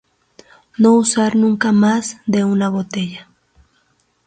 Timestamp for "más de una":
1.71-2.69